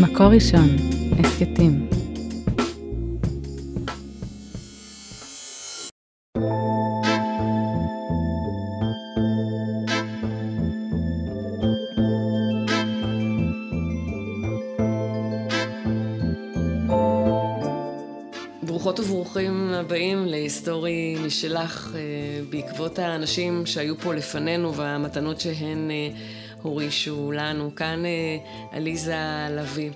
[0.00, 0.68] מקור ראשון,
[1.18, 1.88] הסכתים.
[18.62, 22.00] ברוכות וברוכים הבאים להיסטורי משלך אה,
[22.50, 26.08] בעקבות האנשים שהיו פה לפנינו והמתנות שהן אה,
[26.64, 27.74] הורישו לנו.
[27.74, 28.36] כאן אה,
[28.72, 29.16] עליזה
[29.50, 29.90] לביא.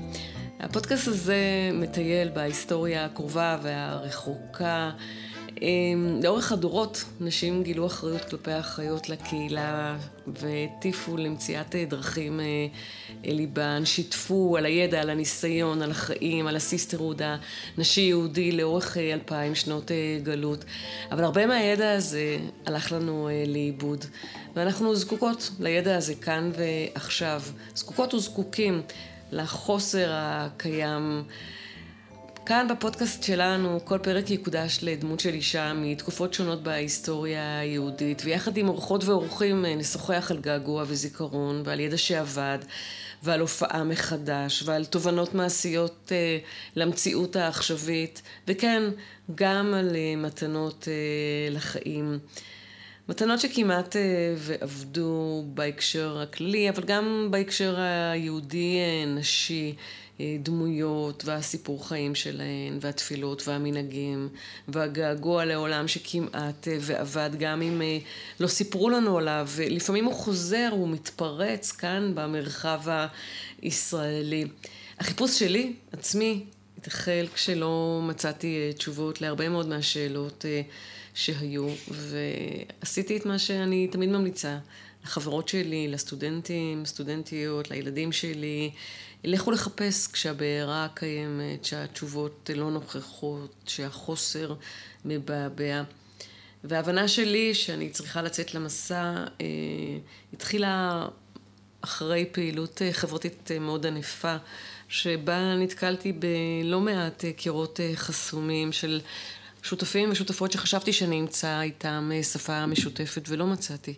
[0.61, 4.91] הפודקאסט הזה מטייל בהיסטוריה הקרובה והרחוקה.
[6.23, 12.41] לאורך הדורות נשים גילו אחריות כלפי האחיות לקהילה והטיפו למציאת דרכים
[13.25, 17.23] ליבן, שיתפו על הידע, על הניסיון, על החיים, על ה sisterhood
[17.77, 19.91] הנשי-יהודי לאורך אלפיים שנות
[20.23, 20.65] גלות.
[21.13, 22.37] אבל הרבה מהידע הזה
[22.67, 24.05] הלך לנו לאיבוד.
[24.55, 27.43] ואנחנו זקוקות לידע הזה כאן ועכשיו.
[27.75, 28.83] זקוקות וזקוקים
[29.33, 31.23] לחוסר הקיים.
[32.49, 38.69] כאן בפודקאסט שלנו כל פרק יקודש לדמות של אישה מתקופות שונות בהיסטוריה היהודית, ויחד עם
[38.69, 42.59] אורחות ואורחים נשוחח על געגוע וזיכרון ועל ידע שאבד
[43.23, 46.39] ועל הופעה מחדש ועל תובנות מעשיות אה,
[46.77, 48.83] למציאות העכשווית, וכן,
[49.35, 52.19] גם על אה, מתנות אה, לחיים.
[53.09, 53.97] מתנות שכמעט
[54.37, 57.77] ועבדו בהקשר הכללי, אבל גם בהקשר
[58.13, 59.75] היהודי-נשי.
[60.43, 64.29] דמויות והסיפור חיים שלהן והתפילות והמנהגים
[64.69, 67.83] והגעגוע לעולם שכמעט ועבד גם אם
[68.41, 72.81] לא סיפרו לנו עליו ולפעמים הוא חוזר, הוא מתפרץ כאן במרחב
[73.63, 74.45] הישראלי.
[74.99, 76.45] החיפוש שלי, עצמי,
[76.79, 80.45] התחל כשלא מצאתי תשובות להרבה מאוד מהשאלות
[81.15, 84.59] שהיו ועשיתי את מה שאני תמיד ממליצה
[85.05, 88.71] לחברות שלי, לסטודנטים, סטודנטיות, לילדים שלי
[89.25, 94.55] לכו לחפש כשהבעירה קיימת, שהתשובות לא נוכחות, שהחוסר
[95.05, 95.83] מבעבע.
[96.65, 99.47] וההבנה שלי שאני צריכה לצאת למסע אה,
[100.33, 101.07] התחילה
[101.81, 104.37] אחרי פעילות אה, חברתית אה, מאוד ענפה,
[104.89, 109.01] שבה נתקלתי בלא מעט אה, קירות חסומים של
[109.63, 113.95] שותפים ושותפות שחשבתי שאני אמצא איתם שפה משותפת ולא מצאתי.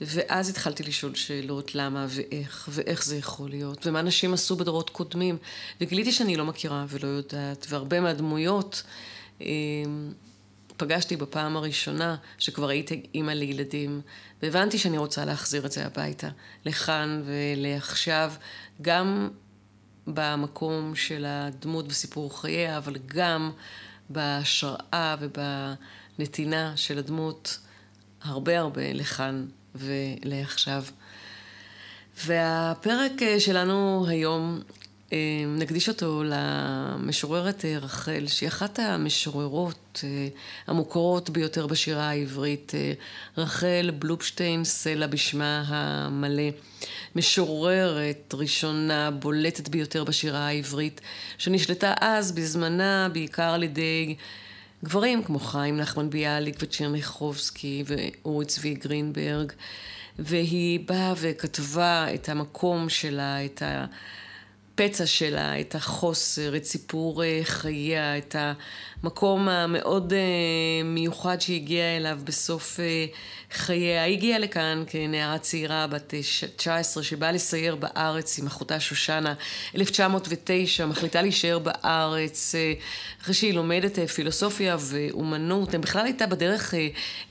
[0.00, 5.38] ואז התחלתי לשאול שאלות למה ואיך, ואיך זה יכול להיות, ומה נשים עשו בדורות קודמים.
[5.80, 8.82] וגיליתי שאני לא מכירה ולא יודעת, והרבה מהדמויות
[9.40, 9.46] אה,
[10.76, 14.00] פגשתי בפעם הראשונה, שכבר הייתי אימא לילדים,
[14.42, 16.28] והבנתי שאני רוצה להחזיר את זה הביתה,
[16.64, 18.32] לכאן ולעכשיו,
[18.82, 19.28] גם
[20.06, 23.52] במקום של הדמות וסיפור חייה, אבל גם
[24.10, 27.58] בהשראה ובנתינה של הדמות
[28.22, 30.84] הרבה הרבה לכאן ולעכשיו.
[32.26, 34.60] והפרק אה, שלנו היום,
[35.12, 40.04] אה, נקדיש אותו למשוררת אה, רחל, שהיא אחת המשוררות
[40.66, 42.72] המוכרות ביותר בשירה העברית,
[43.38, 46.50] רחל בלופשטיין סלע בשמה המלא.
[47.16, 51.00] משוררת ראשונה, בולטת ביותר בשירה העברית,
[51.38, 54.14] שנשלטה אז בזמנה בעיקר על ידי
[54.84, 59.52] גברים כמו חיים נחמן ביאליק וצ'רניחובסקי ואורי צבי גרינברג,
[60.18, 63.86] והיא באה וכתבה את המקום שלה, את ה...
[64.84, 68.36] הפצע שלה, את החוסר, את סיפור אה, חייה, את
[69.02, 70.18] המקום המאוד אה,
[70.84, 73.06] מיוחד שהיא הגיעה אליו בסוף אה,
[73.52, 74.02] חייה.
[74.02, 76.14] היא הגיעה לכאן כנערה צעירה בת
[76.56, 79.34] 19 שבאה לסייר בארץ עם אחותה שושנה,
[79.74, 82.54] 1909, מחליטה להישאר בארץ
[83.22, 85.72] אחרי שהיא לומדת פילוסופיה ואומנות.
[85.72, 86.74] היא בכלל הייתה בדרך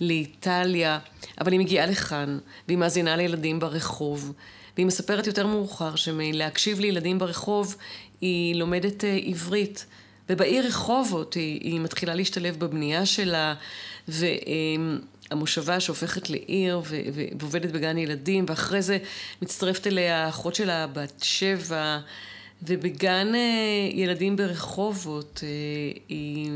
[0.01, 0.99] לאיטליה,
[1.41, 2.37] אבל היא מגיעה לכאן
[2.67, 4.33] והיא מאזינה לילדים ברחוב.
[4.75, 7.75] והיא מספרת יותר מאוחר שמלהקשיב לילדים ברחוב
[8.21, 9.85] היא לומדת אה, עברית.
[10.29, 13.53] ובעיר רחובות היא, היא מתחילה להשתלב בבנייה שלה,
[14.07, 16.81] והמושבה שהופכת לעיר
[17.39, 18.97] ועובדת בגן ילדים, ואחרי זה
[19.41, 21.99] מצטרפת אליה האחות שלה בת שבע,
[22.63, 26.51] ובגן אה, ילדים ברחובות אה, היא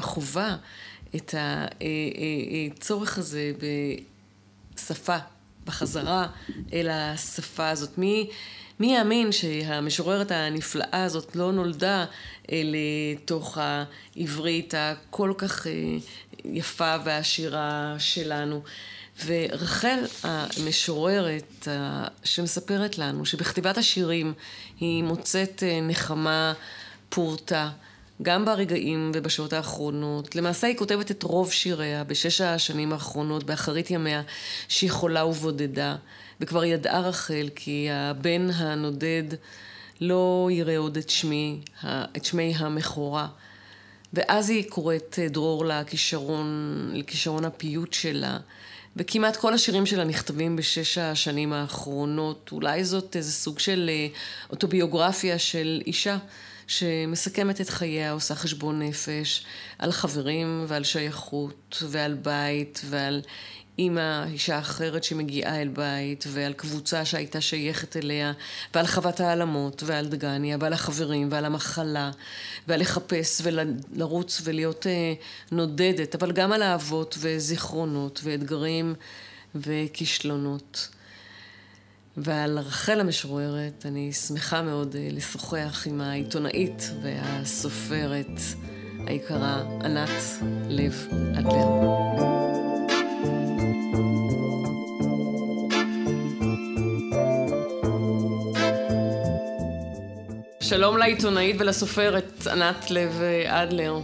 [0.00, 0.56] חווה
[1.16, 1.34] את
[2.74, 3.52] הצורך הזה
[4.74, 5.16] בשפה
[5.64, 6.26] בחזרה
[6.72, 7.98] אל השפה הזאת.
[7.98, 8.30] מי,
[8.80, 12.04] מי יאמין שהמשוררת הנפלאה הזאת לא נולדה
[12.52, 15.72] לתוך העברית הכל כך אה,
[16.44, 18.62] יפה והעשירה שלנו.
[19.26, 21.68] ורחל המשוררת
[22.24, 24.32] שמספרת לנו שבכתיבת השירים
[24.80, 26.52] היא מוצאת אה, נחמה
[27.08, 27.70] פורתה.
[28.22, 30.36] גם ברגעים ובשעות האחרונות.
[30.36, 34.22] למעשה היא כותבת את רוב שיריה בשש השנים האחרונות, באחרית ימיה,
[34.68, 35.96] שהיא חולה ובודדה.
[36.40, 39.24] וכבר ידעה רחל כי הבן הנודד
[40.00, 43.28] לא יראה עוד את שמי, את שמי המכורה.
[44.12, 48.38] ואז היא קוראת דרור לכישרון, לכישרון הפיוט שלה.
[48.96, 52.48] וכמעט כל השירים שלה נכתבים בשש השנים האחרונות.
[52.52, 54.06] אולי זאת איזה סוג של אה,
[54.50, 56.18] אוטוביוגרפיה של אישה
[56.70, 59.44] שמסכמת את חייה, עושה חשבון נפש
[59.78, 63.20] על חברים ועל שייכות ועל בית ועל
[63.78, 68.32] אימא, אישה אחרת שמגיעה אל בית, ועל קבוצה שהייתה שייכת אליה,
[68.74, 72.10] ועל חוות העלמות, ועל דגניה, ועל החברים, ועל המחלה,
[72.68, 75.14] ועל לחפש ולרוץ ולהיות אה,
[75.52, 78.94] נודדת, אבל גם על אהבות וזיכרונות ואתגרים
[79.54, 80.88] וכישלונות.
[82.16, 88.40] ועל רחל המשוררת אני שמחה מאוד אה, לשוחח עם העיתונאית והסופרת
[89.06, 90.10] היקרה ענת
[90.68, 91.08] לב
[91.38, 91.66] אדלר.
[100.60, 103.98] שלום לעיתונאית ולסופרת ענת לב אדלר.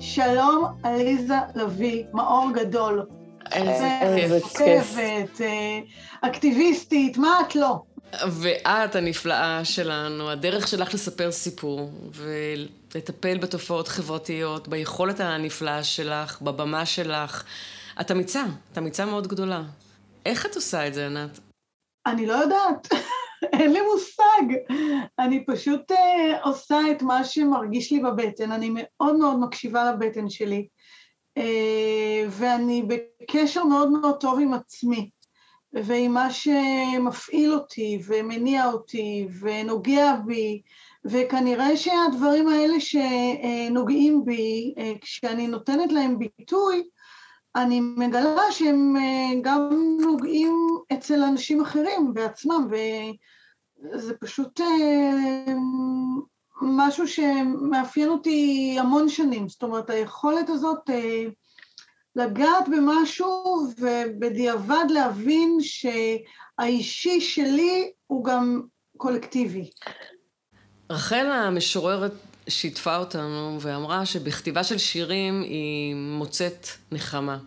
[0.00, 3.19] שלום, עליזה לביא, מאור גדול.
[3.52, 4.98] איזה כיף.
[5.40, 5.80] אה,
[6.20, 7.82] אקטיביסטית, מה את לא?
[8.30, 17.44] ואת הנפלאה שלנו, הדרך שלך לספר סיפור ולטפל בתופעות חברתיות, ביכולת הנפלאה שלך, בבמה שלך.
[18.00, 19.62] את אמיצה, את אמיצה מאוד גדולה.
[20.26, 21.38] איך את עושה את זה, ענת?
[22.06, 22.88] אני לא יודעת.
[23.52, 24.74] אין לי מושג.
[25.18, 25.94] אני פשוט uh,
[26.42, 28.52] עושה את מה שמרגיש לי בבטן.
[28.52, 30.66] אני מאוד מאוד מקשיבה לבטן שלי,
[32.30, 35.10] ואני בקשר מאוד מאוד טוב עם עצמי,
[35.72, 40.62] ועם מה שמפעיל אותי, ומניע אותי, ונוגע בי,
[41.04, 46.88] וכנראה שהדברים האלה שנוגעים בי, uh, כשאני נותנת להם ביטוי,
[47.56, 48.94] אני מגלה שהם
[49.42, 49.68] גם
[50.00, 50.54] נוגעים
[50.92, 54.60] אצל אנשים אחרים בעצמם, וזה פשוט
[56.62, 59.48] משהו שמאפיין אותי המון שנים.
[59.48, 60.90] זאת אומרת, היכולת הזאת
[62.16, 68.62] לגעת במשהו ובדיעבד להבין שהאישי שלי הוא גם
[68.96, 69.70] קולקטיבי.
[70.90, 72.12] רחל המשוררת
[72.48, 77.38] שיתפה אותנו ואמרה שבכתיבה של שירים היא מוצאת נחמה.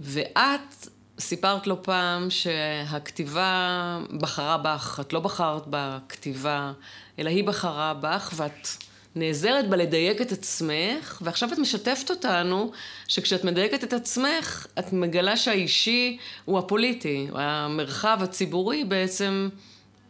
[0.00, 0.88] ואת
[1.20, 6.72] סיפרת לא פעם שהכתיבה בחרה בך, את לא בחרת בכתיבה,
[7.18, 8.68] אלא היא בחרה בך, ואת
[9.14, 12.70] נעזרת בה לדייק את עצמך, ועכשיו את משתפת אותנו
[13.08, 19.48] שכשאת מדייקת את עצמך, את מגלה שהאישי הוא הפוליטי, המרחב הציבורי בעצם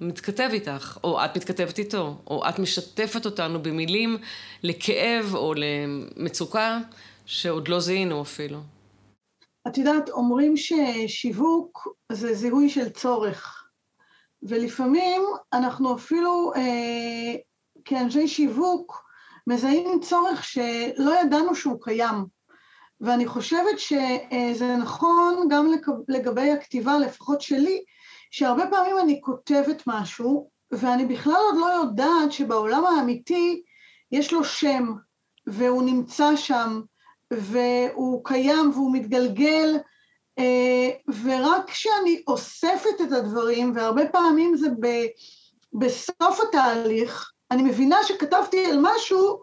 [0.00, 4.16] מתכתב איתך, או את מתכתבת איתו, או את משתפת אותנו במילים
[4.62, 6.78] לכאב או למצוקה
[7.26, 8.58] שעוד לא זיהינו אפילו.
[9.68, 13.57] את יודעת, אומרים ששיווק זה זיהוי של צורך,
[14.42, 17.34] ולפעמים אנחנו אפילו אה,
[17.84, 19.08] כאנשי שיווק
[19.46, 22.24] מזהים צורך שלא ידענו שהוא קיים.
[23.00, 25.72] ואני חושבת שזה נכון גם
[26.08, 27.84] לגבי הכתיבה, לפחות שלי,
[28.30, 33.62] שהרבה פעמים אני כותבת משהו, ואני בכלל עוד לא יודעת שבעולם האמיתי
[34.12, 34.94] יש לו שם,
[35.46, 36.80] והוא נמצא שם,
[37.30, 39.80] והוא קיים והוא מתגלגל, אה,
[41.24, 44.86] ורק כשאני אוספת את הדברים, והרבה פעמים זה ב,
[45.72, 49.42] בסוף התהליך, אני מבינה שכתבתי על משהו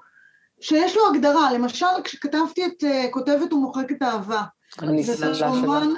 [0.62, 4.44] שיש לו הגדרה, למשל כשכתבתי את אה, כותבת ומוחקת אהבה.
[4.82, 5.90] אני סללה רומן,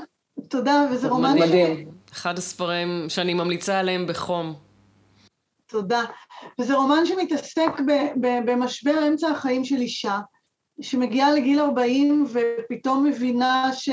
[0.50, 1.40] תודה, וזה רומן...
[1.40, 1.92] מדהים.
[2.14, 4.54] אחד הספרים שאני ממליצה עליהם בחום.
[5.68, 6.04] תודה.
[6.60, 7.72] וזה רומן שמתעסק
[8.46, 10.20] במשבר אמצע החיים של אישה,
[10.82, 13.90] שמגיעה לגיל 40 ופתאום מבינה ש...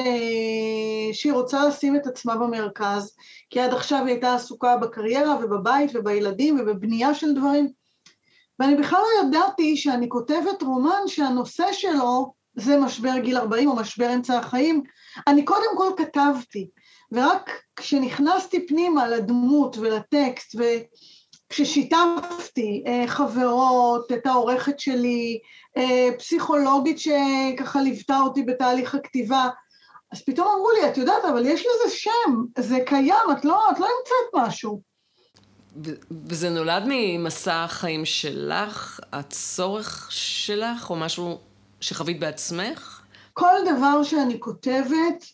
[1.13, 3.17] שהיא רוצה לשים את עצמה במרכז,
[3.51, 7.69] כי עד עכשיו היא הייתה עסוקה בקריירה ובבית ובילדים ובבנייה של דברים.
[8.59, 14.15] ואני בכלל לא ידעתי שאני כותבת רומן שהנושא שלו זה משבר גיל 40 או משבר
[14.15, 14.83] אמצע החיים.
[15.27, 16.69] אני קודם כל כתבתי,
[17.13, 21.14] ורק כשנכנסתי פנימה לדמות ולטקסט, וכששיתפתי
[22.87, 25.39] אה, חברות, את העורכת שלי,
[25.77, 29.49] אה, פסיכולוגית שככה ליוותה אותי בתהליך הכתיבה,
[30.13, 33.81] אז פתאום אמרו לי, את יודעת, אבל יש לזה שם, זה קיים, את לא, את
[33.81, 34.81] לא המצאת משהו.
[36.27, 41.39] וזה נולד ממסע החיים שלך, הצורך שלך, או משהו
[41.81, 43.03] שחווית בעצמך?
[43.33, 45.25] כל דבר שאני כותבת,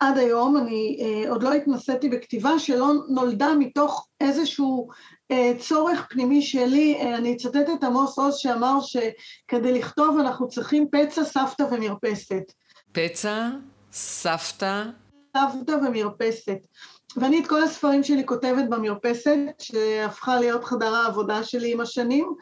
[0.00, 4.88] עד היום, אני אה, עוד לא התנסיתי בכתיבה שלא נולדה מתוך איזשהו
[5.30, 6.94] אה, צורך פנימי שלי.
[7.00, 12.52] אה, אני אצטט את עמוס עוז שאמר שכדי לכתוב אנחנו צריכים פצע, סבתא ומרפסת.
[12.92, 13.48] פצע,
[13.92, 14.84] סבתא?
[15.36, 16.58] סבתא ומרפסת.
[17.16, 22.34] ואני את כל הספרים שלי כותבת במרפסת, שהפכה להיות חדר העבודה שלי עם השנים,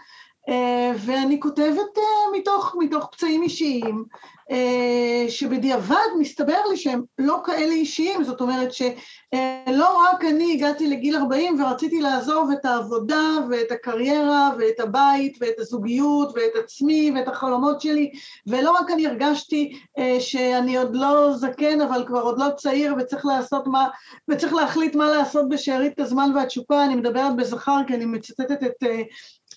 [0.98, 4.04] ואני כותבת אה, מתוך, מתוך פצעים אישיים,
[4.50, 11.16] אה, שבדיעבד מסתבר לי שהם לא כאלה אישיים, זאת אומרת שלא רק אני הגעתי לגיל
[11.16, 17.80] 40 ורציתי לעזוב את העבודה ואת הקריירה ואת הבית ואת הזוגיות ואת עצמי ואת החלומות
[17.80, 18.10] שלי,
[18.46, 19.78] ולא רק אני הרגשתי
[20.20, 23.88] שאני עוד לא זקן אבל כבר עוד לא צעיר וצריך לעשות מה,
[24.28, 28.82] וצריך להחליט מה לעשות בשארית הזמן והתשוקה, אני מדברת בזכר כי אני מצטטת את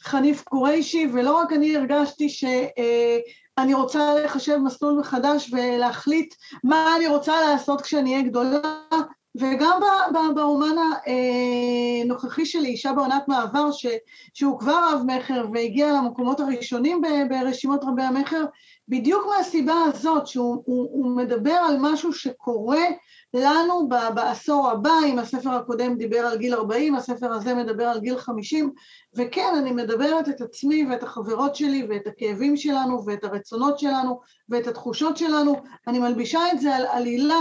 [0.06, 7.42] חניף קוריישי, ולא רק אני הרגשתי שאני רוצה לחשב מסלול מחדש ולהחליט מה אני רוצה
[7.42, 8.60] לעשות כשאני אהיה גדולה,
[9.36, 9.80] וגם
[10.36, 10.76] באומן
[12.06, 13.86] הנוכחי שלי, אישה בעונת מעבר, ש,
[14.34, 18.46] שהוא כבר רב מכר והגיע למקומות הראשונים ברשימות רבי המכר,
[18.88, 22.84] בדיוק מהסיבה הזאת, שהוא הוא, הוא מדבר על משהו שקורה
[23.36, 28.18] לנו בעשור הבא, אם הספר הקודם דיבר על גיל 40, הספר הזה מדבר על גיל
[28.18, 28.72] 50,
[29.16, 34.68] וכן, אני מדברת את עצמי ואת החברות שלי ואת הכאבים שלנו ואת הרצונות שלנו ואת
[34.68, 35.56] התחושות שלנו,
[35.88, 37.40] אני מלבישה את זה על עלילה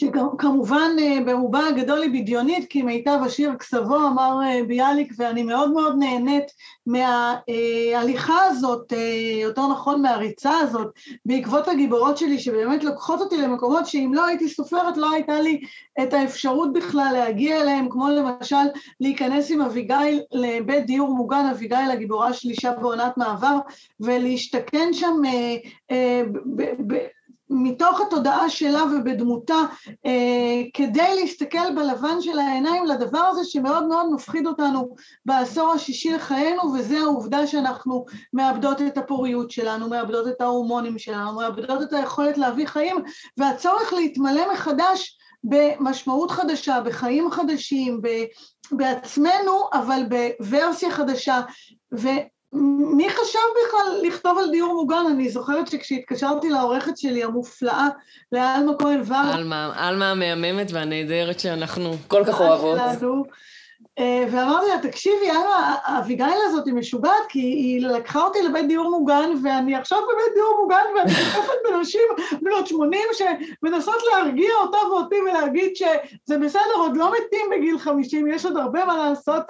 [0.00, 5.72] שכמובן אה, ברובה הגדול היא בדיונית, כי מיטב השיר כסבו, אמר אה, ביאליק, ואני מאוד
[5.72, 6.44] מאוד נהנית
[6.86, 10.88] מההליכה הזאת, אה, יותר נכון מהריצה הזאת,
[11.24, 15.60] בעקבות הגיבורות שלי, שבאמת לוקחות אותי למקומות שאם לא הייתי סופרת, לא הייתה לי
[16.02, 18.66] את האפשרות בכלל להגיע אליהם, כמו למשל
[19.00, 23.58] להיכנס עם אביגיל לבית דיור מוגן, אביגיל הגיבורה של אישה בעונת מעבר,
[24.00, 25.22] ולהשתכן שם
[26.56, 27.06] ב- ב-
[27.50, 29.58] מתוך התודעה שלה ובדמותה,
[30.06, 34.94] אה, כדי להסתכל בלבן של העיניים לדבר הזה שמאוד מאוד מפחיד אותנו
[35.26, 41.82] בעשור השישי לחיינו, וזה העובדה שאנחנו מאבדות את הפוריות שלנו, מאבדות את ההורמונים שלנו, מאבדות
[41.82, 42.96] את היכולת להביא חיים,
[43.36, 48.00] והצורך להתמלא מחדש במשמעות חדשה, בחיים חדשים,
[48.72, 51.40] בעצמנו, אבל בוורסיה חדשה,
[51.94, 52.08] ו...
[52.52, 55.04] מי חשב בכלל לכתוב על דיור מוגן?
[55.10, 57.88] אני זוכרת שכשהתקשרתי לעורכת שלי המופלאה,
[58.32, 59.34] לאלמה כהן ור...
[59.34, 62.78] אלמה, אלמה המהממת והנהדרת שאנחנו כל כך אוהבות.
[63.98, 68.90] אה, ואמרתי לה, תקשיבי, אלמה, אביגיל הזאת היא משוגעת, כי היא לקחה אותי לבית דיור
[68.90, 72.00] מוגן, ואני עכשיו בבית דיור מוגן, ואני מתקפת בנשים
[72.42, 78.44] בנות 80 שמנסות להרגיע אותה ואותי ולהגיד שזה בסדר, עוד לא מתים בגיל 50, יש
[78.44, 79.42] עוד הרבה מה לעשות.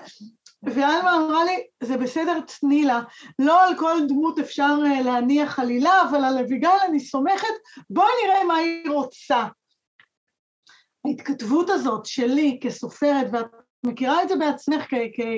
[0.62, 3.00] ואלמה אמרה לי, זה בסדר, תני לה,
[3.38, 7.54] לא על כל דמות אפשר אה, להניח עלילה, אבל על אביגיל אני סומכת,
[7.90, 9.46] בואי נראה מה היא רוצה.
[11.06, 13.46] ההתכתבות הזאת שלי כסופרת, ואת
[13.86, 14.86] מכירה את זה בעצמך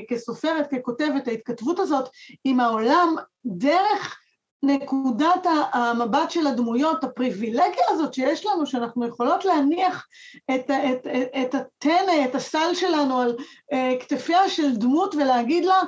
[0.09, 2.09] כסופרת, ככותבת, ההתכתבות הזאת
[2.45, 3.15] עם העולם
[3.47, 4.22] דרך
[4.63, 10.07] נקודת המבט של הדמויות, הפריבילגיה הזאת שיש לנו, שאנחנו יכולות להניח
[10.55, 15.81] את, את, את, את הטנא, את הסל שלנו על uh, כתפיה של דמות ולהגיד לה,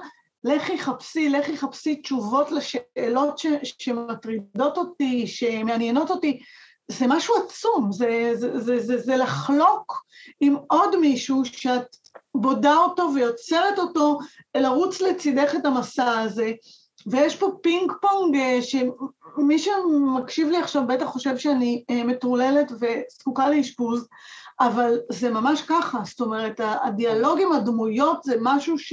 [0.45, 3.47] לכי חפשי, לכי חפשי תשובות לשאלות ש,
[3.78, 6.40] שמטרידות אותי, שמעניינות אותי,
[6.88, 10.04] זה משהו עצום, זה, זה, זה, זה, זה לחלוק
[10.40, 11.97] עם עוד מישהו שאת
[12.35, 14.19] בודה אותו ויוצרת אותו
[14.57, 16.52] לרוץ לצידך את המסע הזה.
[17.06, 23.49] ויש פה פינג פונג אה, שמי שמקשיב לי עכשיו בטח חושב שאני אה, מטורללת וזקוקה
[23.49, 24.08] לאשפוז,
[24.61, 28.92] אבל זה ממש ככה, זאת אומרת, הדיאלוג עם הדמויות זה משהו ש...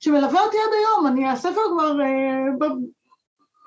[0.00, 2.64] שמלווה אותי עד היום, אני, הספר כבר אה, ב...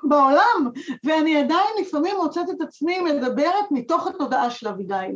[0.08, 0.70] בעולם,
[1.04, 5.16] ואני עדיין לפעמים מוצאת את עצמי מדברת מתוך התודעה של אביגיל.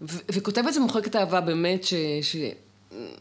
[0.00, 1.94] וכותבת מוחקת אהבה באמת, ש...
[2.22, 2.36] ש...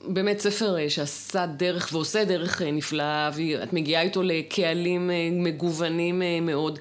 [0.08, 6.22] באמת ספר אה, שעשה דרך ועושה דרך אה, נפלאה, ואת מגיעה איתו לקהלים אה, מגוונים
[6.42, 6.80] מאוד.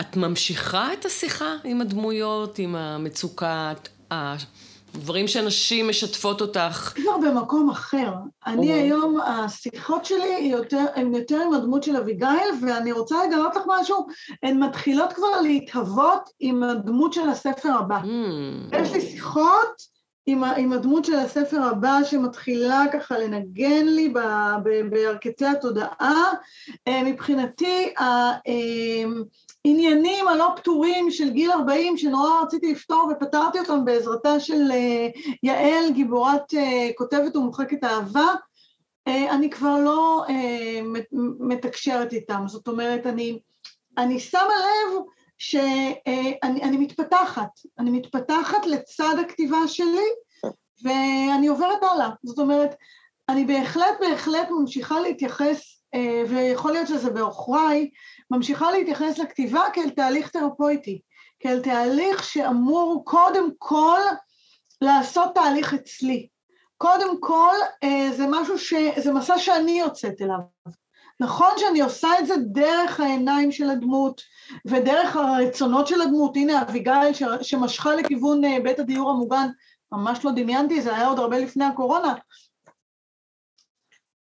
[0.00, 3.72] את ממשיכה את השיחה עם הדמויות, עם המצוקה,
[4.10, 6.92] הדברים שאנשים משתפות אותך?
[6.94, 8.12] כבר במקום אחר.
[8.46, 13.62] אני היום, השיחות שלי יותר, הן יותר עם הדמות של אביגיל, ואני רוצה לגלות לך
[13.66, 14.06] משהו,
[14.42, 18.00] הן מתחילות כבר להתהוות עם הדמות של הספר הבא.
[18.00, 18.76] Mm.
[18.76, 19.89] יש לי שיחות
[20.30, 24.14] עם, עם הדמות של הספר הבא שמתחילה ככה לנגן לי
[24.90, 26.32] בירכתי התודעה.
[26.88, 27.94] אה, מבחינתי
[29.64, 35.08] העניינים הלא פתורים של גיל 40 שנורא רציתי לפתור ופתרתי אותם בעזרתה של אה,
[35.42, 38.28] יעל, גיבורת אה, כותבת ומוחקת אהבה,
[39.06, 40.24] אני כבר לא
[41.40, 42.42] מתקשרת איתם.
[42.46, 43.38] זאת אומרת, אני,
[43.98, 45.02] אני שמה לב
[45.40, 50.08] שאני מתפתחת, אני מתפתחת לצד הכתיבה שלי,
[50.82, 52.10] ואני עוברת הלאה.
[52.22, 52.74] זאת אומרת,
[53.28, 57.90] אני בהחלט בהחלט ממשיכה להתייחס, אה, ויכול להיות שזה בעוכריי,
[58.30, 61.00] ממשיכה להתייחס לכתיבה כאל תהליך תרפויטי,
[61.40, 64.00] כאל תהליך שאמור קודם כל
[64.80, 66.28] לעשות תהליך אצלי.
[66.76, 68.74] קודם כל, אה, זה משהו ש...
[68.96, 70.38] זה מסע שאני יוצאת אליו.
[71.20, 74.22] נכון שאני עושה את זה דרך העיניים של הדמות
[74.66, 77.12] ודרך הרצונות של הדמות, הנה אביגיל.
[77.42, 79.48] שמשכה לכיוון אה, בית הדיור המוגן,
[79.92, 82.14] ממש לא דמיינתי, זה היה עוד הרבה לפני הקורונה.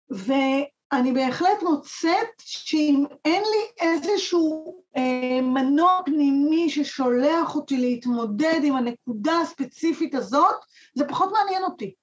[0.10, 9.40] ואני בהחלט מוצאת שאם אין לי איזשהו אה, מנוע פנימי ששולח אותי להתמודד עם הנקודה
[9.42, 10.56] הספציפית הזאת,
[10.96, 11.94] זה פחות מעניין אותי.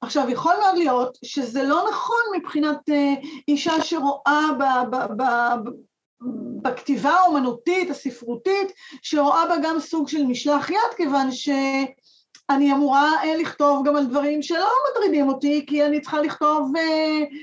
[0.00, 5.24] עכשיו, יכול מאוד להיות שזה לא נכון מבחינת uh, אישה שרואה ב, ב, ב, ב,
[6.62, 13.86] בכתיבה האומנותית, הספרותית, שרואה בה גם סוג של משלח יד, כיוון שאני אמורה uh, לכתוב
[13.86, 17.34] גם על דברים שלא מטרידים אותי, כי אני צריכה לכתוב uh,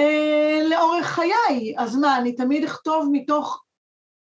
[0.00, 1.74] uh, לאורך חיי.
[1.78, 3.62] אז מה, אני תמיד אכתוב מתוך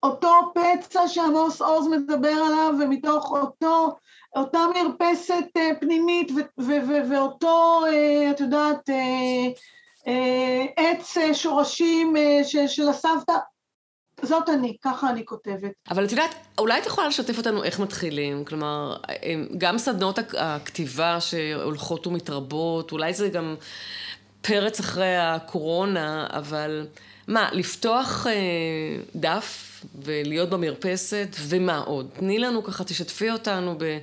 [0.04, 3.96] אותו פצע שעמוס עוז מדבר עליו, ומתוך אותו
[4.36, 6.32] אותה מרפסת אה, פנימית
[7.10, 12.16] ואותו, אה, את יודעת, אה, עץ שורשים
[12.68, 13.34] של הסבתא,
[14.22, 15.72] זאת אני, ככה אני כותבת.
[15.90, 18.46] אבל את יודעת, אולי את יכולה לשתף אותנו איך מתחילים?
[18.46, 18.98] כלומר,
[19.58, 23.56] גם סדנות הכתיבה שהולכות ומתרבות, אולי זה גם
[24.42, 26.88] פרץ אחרי הקורונה, אבל
[27.28, 28.28] מה, לפתוח
[29.16, 32.10] דף ולהיות במרפסת, ומה עוד?
[32.14, 33.98] תני לנו ככה, תשתפי אותנו ב...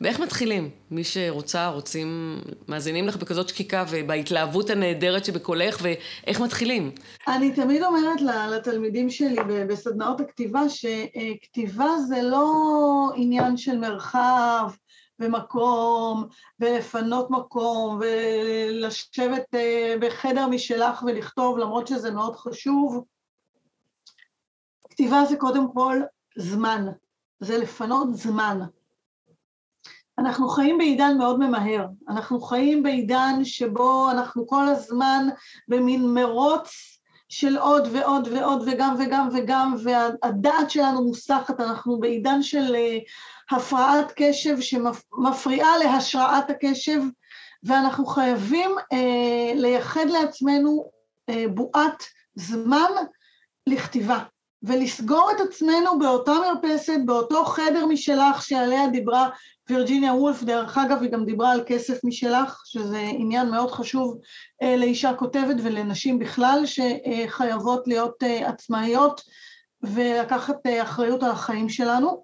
[0.00, 0.70] באיך מתחילים?
[0.90, 2.38] מי שרוצה, רוצים,
[2.68, 6.90] מאזינים לך בכזאת שקיקה ובהתלהבות הנהדרת שבקולך, ואיך מתחילים?
[7.28, 9.36] אני תמיד אומרת לתלמידים שלי
[9.68, 12.52] בסדנאות הכתיבה, שכתיבה זה לא
[13.16, 14.68] עניין של מרחב
[15.20, 16.26] ומקום,
[16.60, 23.04] ולפנות מקום, ולשבת אה, בחדר משלך ולכתוב, למרות שזה מאוד חשוב.
[24.90, 25.96] כתיבה זה קודם כל
[26.36, 26.86] זמן,
[27.40, 28.60] זה לפנות זמן.
[30.18, 35.28] אנחנו חיים בעידן מאוד ממהר, אנחנו חיים בעידן שבו אנחנו כל הזמן
[35.68, 36.98] במין מרוץ
[37.28, 42.98] של עוד ועוד ועוד וגם וגם וגם, והדעת שלנו מוסחת, אנחנו בעידן של אה,
[43.50, 47.00] הפרעת קשב שמפריעה להשראת הקשב,
[47.62, 50.90] ואנחנו חייבים אה, לייחד לעצמנו
[51.28, 52.90] אה, בועת זמן
[53.66, 54.18] לכתיבה.
[54.62, 59.28] ולסגור את עצמנו באותה מרפסת, באותו חדר משלך שעליה דיברה
[59.68, 64.18] וירג'יניה וולף, דרך אגב, היא גם דיברה על כסף משלך, שזה עניין מאוד חשוב
[64.62, 69.20] אה, לאישה כותבת ולנשים בכלל, שחייבות להיות אה, עצמאיות
[69.82, 72.22] ולקחת אה, אחריות על החיים שלנו.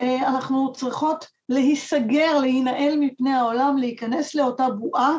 [0.00, 5.18] אה, אנחנו צריכות להיסגר, להינעל מפני העולם, להיכנס לאותה בועה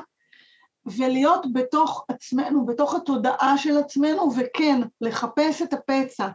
[0.86, 6.28] ולהיות בתוך עצמנו, בתוך התודעה של עצמנו, וכן, לחפש את הפצע.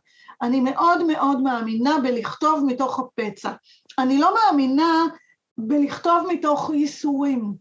[0.42, 3.52] אני מאוד מאוד מאמינה בלכתוב מתוך הפצע.
[3.98, 5.06] אני לא מאמינה
[5.58, 7.54] בלכתוב מתוך ייסורים.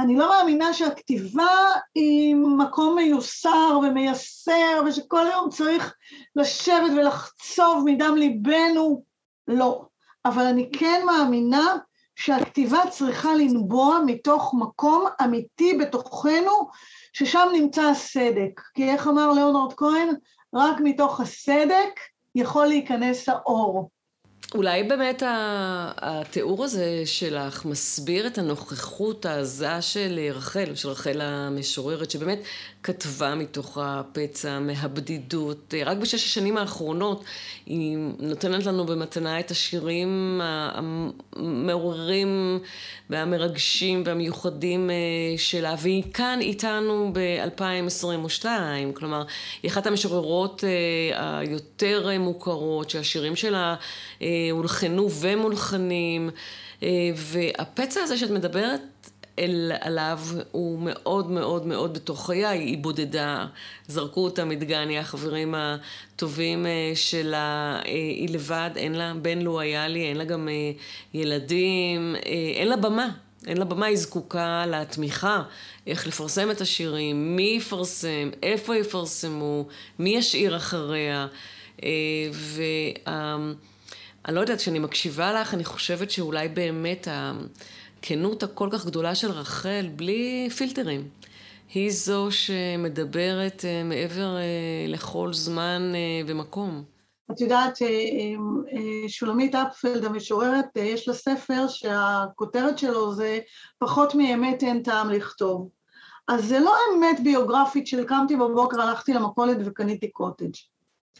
[0.00, 1.56] אני לא מאמינה שהכתיבה
[1.94, 5.94] היא מקום מיוסר ומייסר ושכל היום צריך
[6.36, 9.04] לשבת ולחצוב מדם ליבנו,
[9.48, 9.84] לא.
[10.24, 11.76] אבל אני כן מאמינה
[12.16, 16.68] שהכתיבה צריכה לנבוע מתוך מקום אמיתי בתוכנו,
[17.12, 18.60] ששם נמצא הסדק.
[18.74, 20.08] כי איך אמר ליאונרד כהן?
[20.54, 22.00] רק מתוך הסדק
[22.34, 23.90] יכול להיכנס האור.
[24.54, 32.38] אולי באמת התיאור הזה שלך מסביר את הנוכחות העזה של רחל, של רחל המשוררת, שבאמת
[32.84, 35.74] כתבה מתוך הפצע, מהבדידות.
[35.86, 37.24] רק בשש השנים האחרונות
[37.66, 40.40] היא נותנת לנו במתנה את השירים
[41.36, 42.58] המעוררים
[43.10, 44.94] והמרגשים והמיוחדים אה,
[45.36, 48.46] שלה, והיא כאן איתנו ב-2022,
[48.94, 49.22] כלומר,
[49.62, 53.74] היא אחת המשוררות אה, היותר מוכרות, שהשירים שלה
[54.22, 56.30] אה, הולחנו ומולחנים,
[57.16, 58.80] והפצע הזה שאת מדברת
[59.38, 60.20] אל, עליו
[60.50, 63.46] הוא מאוד מאוד מאוד בתוך חיי, היא בודדה,
[63.88, 69.88] זרקו אותה מדגניה, החברים הטובים אה, שלה, אה, היא לבד, אין לה בן לו היה
[69.88, 70.72] לי, אין לה גם אה,
[71.14, 72.16] ילדים,
[72.56, 73.08] אין לה במה,
[73.46, 75.42] אין לה במה, היא זקוקה לתמיכה,
[75.86, 79.66] איך לפרסם את השירים, מי יפרסם, איפה יפרסמו,
[79.98, 81.26] מי ישאיר אחריה,
[83.06, 83.54] ואני
[84.28, 87.08] לא יודעת, כשאני מקשיבה לך, אני חושבת שאולי באמת
[88.04, 91.08] הכנות הכל כך גדולה של רחל, בלי פילטרים.
[91.74, 96.84] היא זו שמדברת אה, מעבר אה, לכל זמן אה, ומקום.
[97.30, 97.78] את יודעת,
[99.08, 103.38] שולמית אפפלד המשוררת, יש לה ספר שהכותרת שלו זה
[103.78, 105.68] פחות מאמת אין טעם לכתוב.
[106.28, 110.54] אז זה לא אמת ביוגרפית של קמתי בבוקר, הלכתי למכולת וקניתי קוטג'.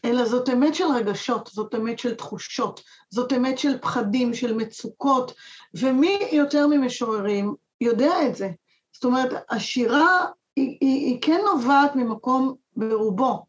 [0.04, 2.80] אלא זאת אמת של רגשות, זאת אמת של תחושות,
[3.11, 5.33] זאת אמת של פחדים, של מצוקות,
[5.74, 8.50] ומי יותר ממשוררים יודע את זה.
[8.92, 10.26] זאת אומרת, השירה
[10.57, 13.44] היא, היא, היא כן נובעת ממקום ברובו.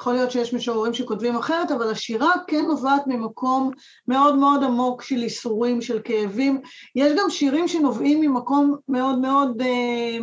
[0.00, 3.70] יכול להיות שיש משוררים שכותבים אחרת, אבל השירה כן נובעת ממקום
[4.08, 6.60] מאוד מאוד עמוק של ייסורים, של כאבים.
[6.96, 10.18] יש גם שירים שנובעים ממקום מאוד מאוד אה,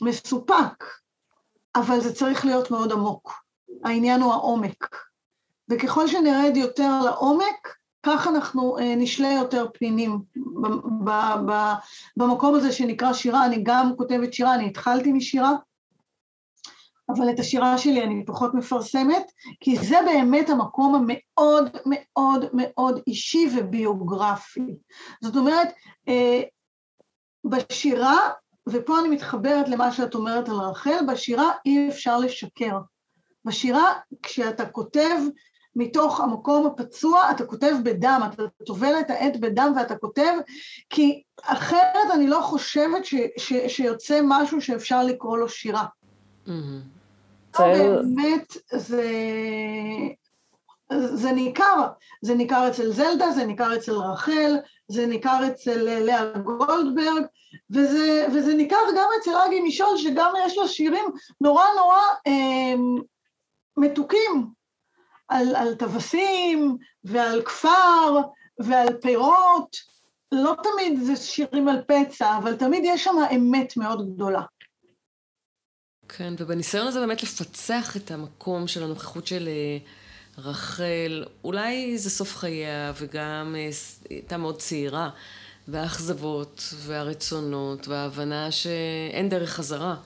[0.00, 0.84] מסופק,
[1.74, 3.32] אבל זה צריך להיות מאוד עמוק.
[3.84, 4.96] העניין הוא העומק.
[5.70, 10.18] וככל שנרד יותר לעומק, כך אנחנו אה, נשלה יותר פנינים
[12.16, 13.46] במקום הזה שנקרא שירה.
[13.46, 15.52] אני גם כותבת שירה, אני התחלתי משירה,
[17.08, 23.48] אבל את השירה שלי אני פחות מפרסמת, כי זה באמת המקום המאוד מאוד מאוד אישי
[23.56, 24.76] וביוגרפי.
[25.20, 25.68] זאת אומרת,
[26.08, 26.42] אה,
[27.44, 28.18] בשירה,
[28.68, 32.78] ופה אני מתחברת למה שאת אומרת על רחל, בשירה אי אפשר לשקר.
[33.44, 35.16] בשירה, כשאתה כותב
[35.76, 40.32] מתוך המקום הפצוע, אתה כותב בדם, אתה טובל את העט בדם ואתה כותב,
[40.90, 45.84] כי אחרת אני לא חושבת ש, ש, שיוצא משהו שאפשר לקרוא לו שירה.
[46.46, 47.58] Mm-hmm.
[47.58, 49.08] באמת, זה,
[51.14, 51.86] זה ניכר,
[52.22, 54.56] זה ניכר אצל זלדה, זה ניכר אצל רחל,
[54.88, 57.24] זה ניכר אצל לאה גולדברג,
[57.70, 61.04] וזה, וזה ניכר גם אצל אגי משול, שגם יש לו שירים
[61.40, 62.74] נורא נורא אה,
[63.76, 64.46] מתוקים,
[65.28, 68.20] על, על טווסים ועל כפר
[68.58, 69.76] ועל פירות.
[70.32, 74.42] לא תמיד זה שירים על פצע, אבל תמיד יש שם אמת מאוד גדולה.
[76.08, 79.78] כן, ובניסיון הזה באמת לפצח את המקום של הנוכחות של אה,
[80.38, 83.70] רחל, אולי זה סוף חייה, וגם אה,
[84.10, 85.10] הייתה מאוד צעירה,
[85.68, 89.96] והאכזבות, והרצונות, וההבנה שאין דרך חזרה.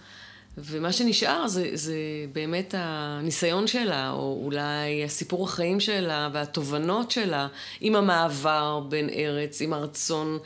[0.58, 1.96] ומה שנשאר זה, זה
[2.32, 7.48] באמת הניסיון שלה, או אולי הסיפור החיים שלה והתובנות שלה
[7.80, 10.38] עם המעבר בין ארץ, עם הרצון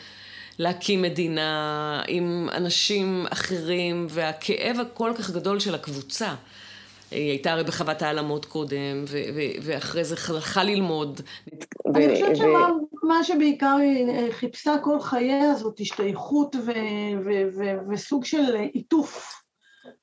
[0.58, 6.34] להקים מדינה, עם אנשים אחרים, והכאב הכל כך גדול של הקבוצה.
[7.10, 9.04] היא הייתה הרי בחוות העלמות קודם,
[9.62, 11.20] ואחרי זה הלכה ללמוד.
[11.94, 16.56] אני חושבת שמה שבעיקר היא חיפשה כל חייה זאת השתייכות
[17.88, 19.39] וסוג של עיטוף.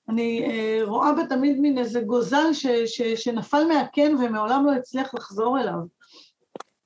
[0.09, 5.13] אני אה, רואה בה תמיד מין איזה גוזל ש, ש, שנפל מהקן ומעולם לא הצליח
[5.13, 5.79] לחזור אליו.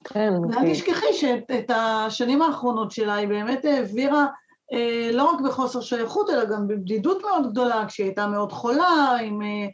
[0.04, 0.34] כן.
[0.50, 4.28] ואל תשכחי שאת השנים האחרונות שלה היא באמת העבירה
[4.74, 9.42] אה, לא רק בחוסר שייכות, אלא גם בבדידות מאוד גדולה, כשהיא הייתה מאוד חולה, עם
[9.42, 9.68] אה,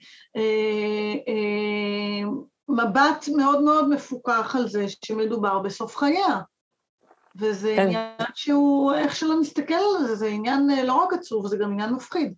[1.27, 2.29] אה,
[2.69, 6.39] מבט מאוד מאוד מפוקח על זה שמדובר בסוף חייה.
[7.39, 7.81] וזה כן.
[7.81, 11.93] עניין שהוא, איך שלא נסתכל על זה, זה עניין לא רק עצוב, זה גם עניין
[11.93, 12.33] מפחיד.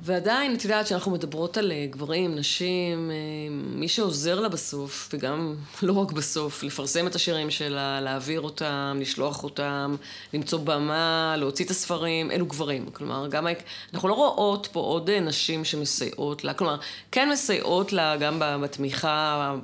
[0.00, 3.16] ועדיין, את יודעת שאנחנו מדברות על אה, גברים, נשים, אה,
[3.50, 9.44] מי שעוזר לה בסוף, וגם לא רק בסוף, לפרסם את השירים שלה, להעביר אותם, לשלוח
[9.44, 9.96] אותם,
[10.34, 12.90] למצוא במה, להוציא את הספרים, אלו גברים.
[12.92, 13.46] כלומר, גם
[13.94, 16.76] אנחנו לא רואות פה עוד אה, נשים שמסייעות לה, כלומר,
[17.12, 19.54] כן מסייעות לה גם בתמיכה.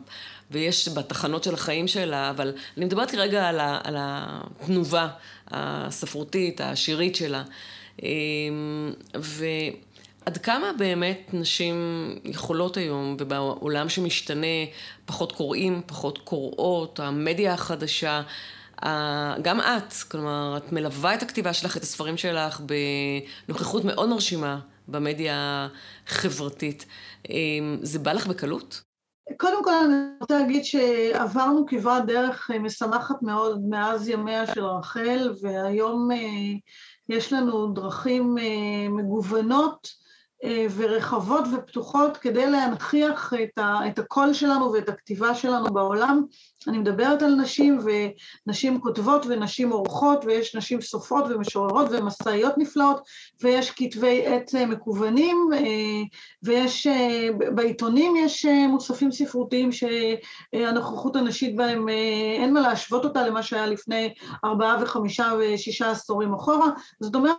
[0.50, 5.08] ויש בתחנות של החיים שלה, אבל אני מדברת כרגע על, ה, על התנובה
[5.48, 7.42] הספרותית, השירית שלה.
[9.16, 9.44] ו...
[10.26, 11.76] עד כמה באמת נשים
[12.24, 14.46] יכולות היום, ובעולם שמשתנה,
[15.06, 18.22] פחות קוראים, פחות קוראות, המדיה החדשה,
[19.42, 22.60] גם את, כלומר, את מלווה את הכתיבה שלך, את הספרים שלך,
[23.48, 25.68] בנוכחות מאוד מרשימה במדיה
[26.06, 26.86] החברתית.
[27.30, 28.82] אמ, זה בא לך בקלות?
[29.36, 36.10] קודם כל אני רוצה להגיד שעברנו כברת דרך משמחת מאוד מאז ימיה של רחל, והיום
[36.12, 36.16] אה,
[37.08, 40.03] יש לנו דרכים אה, מגוונות אה,
[40.76, 43.32] ורחבות ופתוחות כדי להנכיח
[43.88, 46.24] את הקול שלנו ואת הכתיבה שלנו בעולם.
[46.68, 47.78] אני מדברת על נשים,
[48.46, 53.00] ונשים כותבות ונשים עורכות, ויש נשים סופרות ומשוררות ומסעיות נפלאות,
[53.42, 56.02] ויש כתבי עת אה, מקוונים, אה,
[56.42, 56.86] ויש,
[57.54, 61.88] בעיתונים יש מוספים ספרותיים שהנוכחות הנשית בהם,
[62.38, 66.70] אין מה להשוות אותה למה שהיה לפני ארבעה וחמישה ושישה עשורים אחורה.
[67.00, 67.38] זאת אומרת,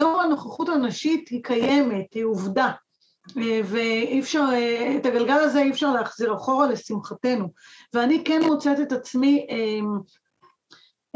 [0.00, 2.70] היום הנוכחות הנשית היא קיימת, היא עובדה.
[3.64, 4.44] ואי אפשר,
[4.96, 7.48] את הגלגל הזה אי אפשר להחזיר אחורה לשמחתנו.
[7.94, 9.98] ואני כן מוצאת את עצמי אמ,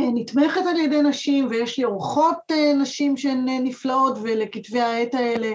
[0.01, 5.15] אה, נתמכת על ידי נשים, ויש לי אורחות אה, נשים שהן אה, נפלאות, ולכתבי העת
[5.15, 5.53] האלה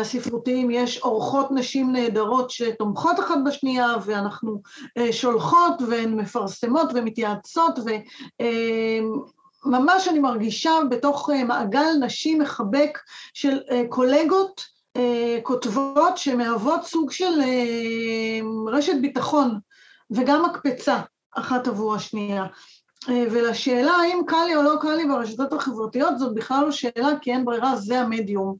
[0.00, 4.62] הספרותיים יש אורחות נשים נהדרות שתומכות אחת בשנייה, ואנחנו
[5.10, 7.78] שולחות והן מפרסמות ומתייעצות,
[9.66, 12.98] וממש אני מרגישה בתוך מעגל נשים מחבק
[13.34, 14.64] של קולגות,
[15.42, 17.40] כותבות שמהוות סוג של
[18.72, 19.58] רשת ביטחון
[20.10, 21.00] וגם מקפצה
[21.32, 22.46] אחת עבור השנייה.
[23.08, 27.32] ולשאלה האם קל לי או לא קל לי ברשתות החברתיות, זאת בכלל לא שאלה, כי
[27.32, 28.56] אין ברירה, זה המדיום.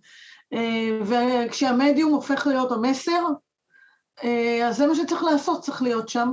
[1.03, 3.27] וכשהמדיום הופך להיות המסר,
[4.65, 6.33] אז זה מה שצריך לעשות, צריך להיות שם.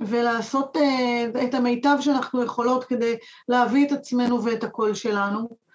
[0.00, 0.76] ולעשות
[1.44, 3.16] את המיטב שאנחנו יכולות כדי
[3.48, 5.65] להביא את עצמנו ואת הקול שלנו.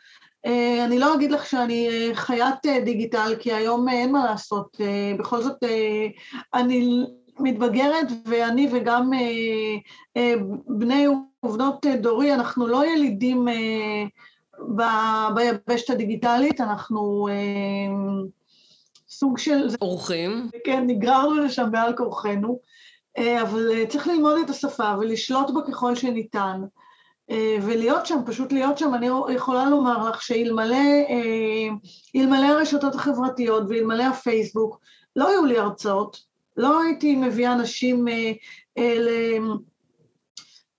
[0.48, 4.78] Uh, אני לא אגיד לך שאני uh, חיית uh, דיגיטל, כי היום אין מה לעשות.
[5.20, 5.64] בכל זאת,
[6.54, 7.06] אני
[7.40, 9.12] מתבגרת, ואני וגם
[10.68, 11.08] בני
[11.44, 13.48] ובנות דורי, אנחנו לא ילידים
[15.36, 17.28] ביבשת הדיגיטלית, אנחנו
[19.10, 19.68] סוג של...
[19.82, 20.50] אורחים.
[20.64, 22.60] כן, נגררנו לשם בעל כורחנו.
[23.18, 26.62] אה, אבל אה, צריך ללמוד את השפה ולשלוט בה ככל שניתן.
[27.30, 30.78] אה, ולהיות שם, פשוט להיות שם, אני יכולה לומר לך שאלמלא
[32.48, 34.80] הרשתות החברתיות ואלמלא הפייסבוק,
[35.16, 36.18] לא היו לי הרצאות,
[36.58, 38.06] לא הייתי מביאה אנשים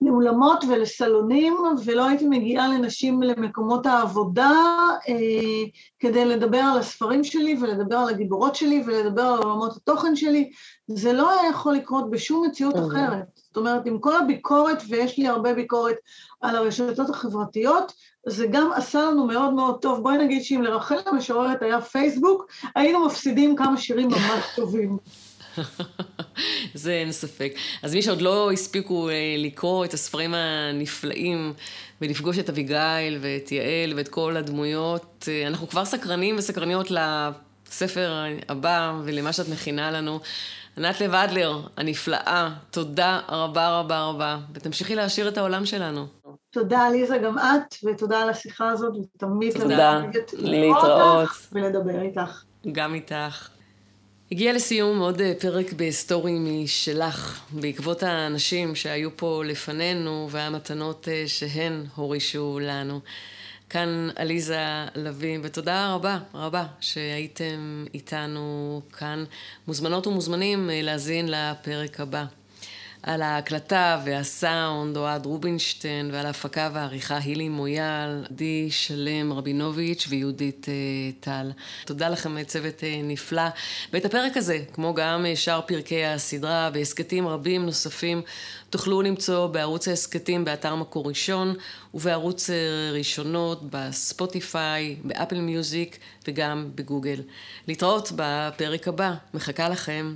[0.07, 4.51] לאולמות ולסלונים, ולא הייתי מגיעה לנשים למקומות העבודה
[5.09, 5.15] אה,
[5.99, 10.51] כדי לדבר על הספרים שלי ולדבר על הגיבורות שלי ולדבר על עולמות התוכן שלי.
[10.87, 13.25] זה לא היה יכול לקרות בשום מציאות אחרת.
[13.37, 15.97] זאת אומרת, עם כל הביקורת, ויש לי הרבה ביקורת
[16.41, 17.93] על הרשתות החברתיות,
[18.27, 20.03] זה גם עשה לנו מאוד מאוד טוב.
[20.03, 24.99] בואי נגיד שאם לרחל המשוררת היה פייסבוק, היינו מפסידים כמה שירים ממש טובים.
[26.75, 27.53] זה אין ספק.
[27.83, 31.53] אז מי שעוד לא הספיקו אה, לקרוא את הספרים הנפלאים
[32.01, 38.95] ולפגוש את אביגיל ואת יעל ואת כל הדמויות, אה, אנחנו כבר סקרנים וסקרניות לספר הבא
[39.05, 40.21] ולמה שאת מכינה לנו.
[40.77, 46.07] ענת לב אדלר, הנפלאה, תודה רבה רבה רבה, ותמשיכי להעשיר את העולם שלנו.
[46.51, 50.01] תודה, ליזה, גם את, ותודה על השיחה הזאת, ותמיד תודה,
[50.33, 51.29] להתראות.
[51.53, 52.45] ולדבר איתך.
[52.73, 53.49] גם איתך.
[54.33, 61.85] הגיע לסיום עוד אה, פרק בסטורי משלך, בעקבות האנשים שהיו פה לפנינו והמתנות אה, שהן
[61.95, 63.01] הורישו לנו.
[63.71, 64.59] כאן עליזה
[64.95, 69.25] לביא, ותודה רבה רבה שהייתם איתנו כאן.
[69.67, 72.25] מוזמנות ומוזמנים אה, להאזין לפרק הבא.
[73.03, 80.75] על ההקלטה והסאונד אוהד רובינשטיין, ועל ההפקה והעריכה הילי מויאל, עדי שלם רבינוביץ' ויהודית אה,
[81.21, 81.51] טל.
[81.85, 83.43] תודה לכם, צוות אה, נפלא.
[83.93, 88.23] ואת הפרק הזה, כמו גם אה, שאר פרקי הסדרה והסכתים רבים נוספים,
[88.71, 91.55] תוכלו למצוא בערוץ ההסכתים באתר מקור ראשון,
[91.95, 92.51] ובערוץ
[92.93, 97.23] ראשונות בספוטיפיי, באפל מיוזיק וגם בגוגל.
[97.69, 100.15] להתראות בפרק הבא, מחכה לכם.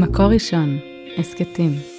[0.00, 0.78] מקור ראשון,
[1.18, 1.89] הסכתים.